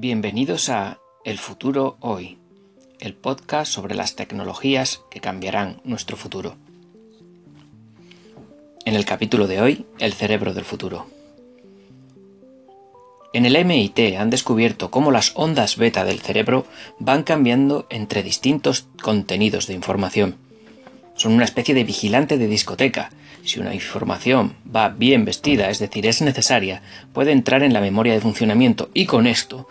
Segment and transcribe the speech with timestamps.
[0.00, 2.38] Bienvenidos a El futuro hoy,
[3.00, 6.54] el podcast sobre las tecnologías que cambiarán nuestro futuro.
[8.84, 11.08] En el capítulo de hoy, el cerebro del futuro.
[13.32, 16.64] En el MIT han descubierto cómo las ondas beta del cerebro
[17.00, 20.36] van cambiando entre distintos contenidos de información.
[21.16, 23.10] Son una especie de vigilante de discoteca.
[23.42, 28.12] Si una información va bien vestida, es decir, es necesaria, puede entrar en la memoria
[28.12, 29.66] de funcionamiento y con esto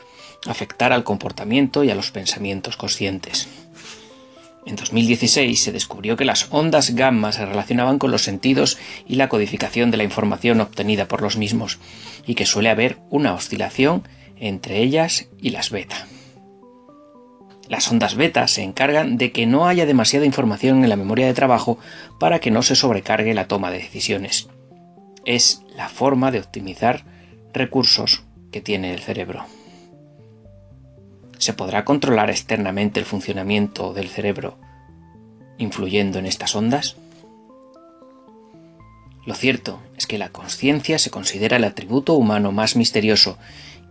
[0.48, 3.48] afectar al comportamiento y a los pensamientos conscientes.
[4.68, 9.30] En 2016 se descubrió que las ondas gamma se relacionaban con los sentidos y la
[9.30, 11.80] codificación de la información obtenida por los mismos,
[12.26, 14.04] y que suele haber una oscilación
[14.40, 16.06] entre ellas y las beta.
[17.70, 21.34] Las ondas beta se encargan de que no haya demasiada información en la memoria de
[21.34, 21.78] trabajo
[22.20, 24.50] para que no se sobrecargue la toma de decisiones.
[25.26, 27.04] Es la forma de optimizar
[27.54, 29.46] recursos que tiene el cerebro.
[31.38, 34.58] ¿Se podrá controlar externamente el funcionamiento del cerebro
[35.60, 36.98] influyendo en estas ondas?
[39.26, 43.38] Lo cierto es que la conciencia se considera el atributo humano más misterioso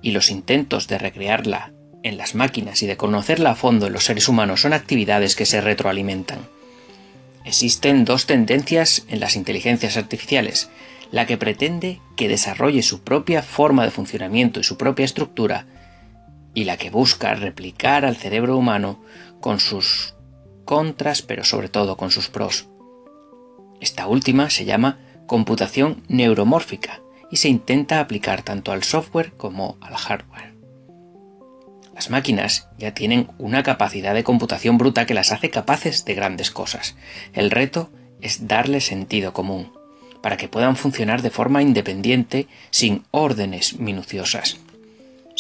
[0.01, 1.73] y los intentos de recrearla
[2.03, 5.45] en las máquinas y de conocerla a fondo en los seres humanos son actividades que
[5.45, 6.49] se retroalimentan.
[7.45, 10.71] Existen dos tendencias en las inteligencias artificiales,
[11.11, 15.67] la que pretende que desarrolle su propia forma de funcionamiento y su propia estructura,
[16.57, 18.99] y la que busca replicar al cerebro humano
[19.43, 20.15] con sus
[20.65, 22.67] contras, pero sobre todo con sus pros.
[23.79, 29.97] Esta última se llama computación neuromórfica y se intenta aplicar tanto al software como al
[29.97, 30.55] hardware.
[31.95, 36.51] Las máquinas ya tienen una capacidad de computación bruta que las hace capaces de grandes
[36.51, 36.97] cosas.
[37.35, 37.91] El reto
[38.23, 39.75] es darle sentido común,
[40.23, 44.57] para que puedan funcionar de forma independiente sin órdenes minuciosas.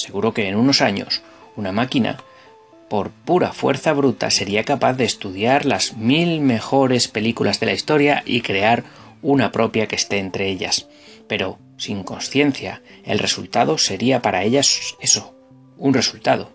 [0.07, 1.23] Seguro que en unos años
[1.57, 2.19] una máquina,
[2.89, 8.23] por pura fuerza bruta, sería capaz de estudiar las mil mejores películas de la historia
[8.25, 8.85] y crear
[9.21, 10.87] una propia que esté entre ellas.
[11.27, 15.35] Pero, sin conciencia, el resultado sería para ellas eso,
[15.77, 16.53] un resultado.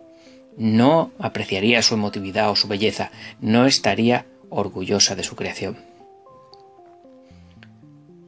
[0.56, 3.12] No apreciaría su emotividad o su belleza,
[3.42, 5.78] no estaría orgullosa de su creación.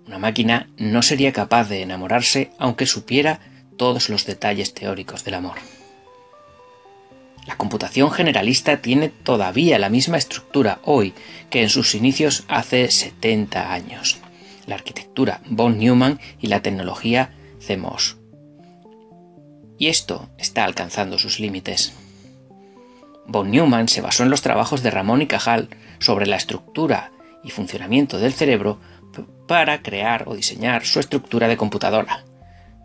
[0.06, 3.40] Una máquina no sería capaz de enamorarse aunque supiera
[3.78, 5.58] todos los detalles teóricos del amor.
[7.46, 11.14] La computación generalista tiene todavía la misma estructura hoy
[11.50, 14.20] que en sus inicios hace 70 años.
[14.66, 17.34] La arquitectura von Neumann y la tecnología
[17.66, 18.18] CMOS.
[19.78, 21.94] Y esto está alcanzando sus límites.
[23.26, 25.70] Von Neumann se basó en los trabajos de Ramón y Cajal
[26.00, 27.12] sobre la estructura
[27.44, 28.80] y funcionamiento del cerebro
[29.48, 32.24] para crear o diseñar su estructura de computadora,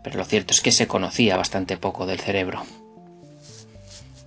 [0.03, 2.65] pero lo cierto es que se conocía bastante poco del cerebro.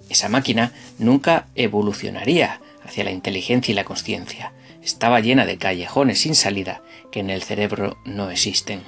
[0.09, 4.53] Esa máquina nunca evolucionaría hacia la inteligencia y la conciencia.
[4.82, 8.82] Estaba llena de callejones sin salida que en el cerebro no existen.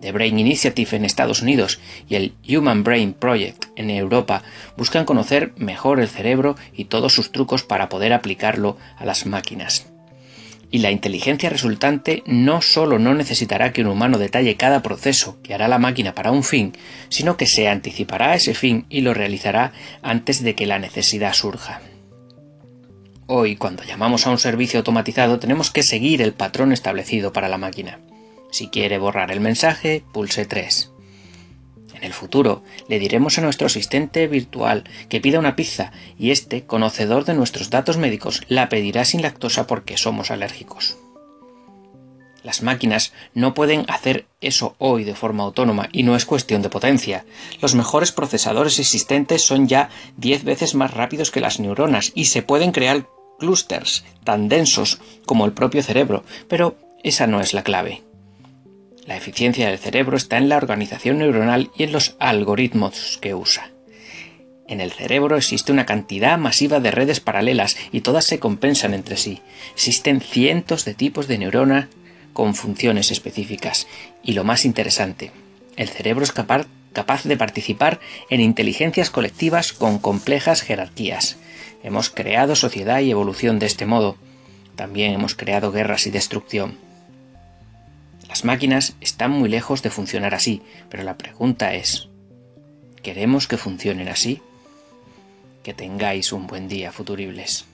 [0.00, 4.42] The Brain Initiative en Estados Unidos y el Human Brain Project en Europa
[4.76, 9.86] buscan conocer mejor el cerebro y todos sus trucos para poder aplicarlo a las máquinas
[10.70, 15.54] y la inteligencia resultante no solo no necesitará que un humano detalle cada proceso que
[15.54, 16.72] hará la máquina para un fin,
[17.08, 21.32] sino que se anticipará a ese fin y lo realizará antes de que la necesidad
[21.32, 21.80] surja.
[23.26, 27.58] Hoy, cuando llamamos a un servicio automatizado, tenemos que seguir el patrón establecido para la
[27.58, 28.00] máquina.
[28.50, 30.92] Si quiere borrar el mensaje, pulse 3.
[31.98, 36.64] En el futuro le diremos a nuestro asistente virtual que pida una pizza y este,
[36.64, 40.96] conocedor de nuestros datos médicos, la pedirá sin lactosa porque somos alérgicos.
[42.44, 46.70] Las máquinas no pueden hacer eso hoy de forma autónoma y no es cuestión de
[46.70, 47.24] potencia.
[47.60, 52.42] Los mejores procesadores existentes son ya 10 veces más rápidos que las neuronas y se
[52.42, 53.08] pueden crear
[53.40, 58.07] clústeres tan densos como el propio cerebro, pero esa no es la clave.
[59.08, 63.70] La eficiencia del cerebro está en la organización neuronal y en los algoritmos que usa.
[64.66, 69.16] En el cerebro existe una cantidad masiva de redes paralelas y todas se compensan entre
[69.16, 69.40] sí.
[69.72, 71.86] Existen cientos de tipos de neuronas
[72.34, 73.86] con funciones específicas.
[74.22, 75.30] Y lo más interesante,
[75.76, 81.38] el cerebro es capaz, capaz de participar en inteligencias colectivas con complejas jerarquías.
[81.82, 84.18] Hemos creado sociedad y evolución de este modo.
[84.76, 86.87] También hemos creado guerras y destrucción.
[88.28, 92.08] Las máquinas están muy lejos de funcionar así, pero la pregunta es,
[93.02, 94.42] ¿queremos que funcionen así?
[95.62, 97.64] Que tengáis un buen día, futuribles.